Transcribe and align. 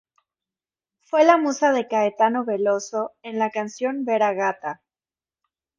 Fue 1.03 1.25
la 1.25 1.37
musa 1.37 1.71
de 1.73 1.87
Caetano 1.87 2.43
Veloso 2.43 3.11
en 3.21 3.37
la 3.37 3.51
canción 3.51 4.03
"Vera 4.03 4.33
Gata". 4.33 4.81